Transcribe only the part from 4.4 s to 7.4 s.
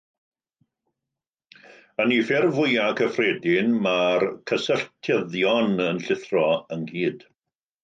cysylltyddion yn llithro ynghyd.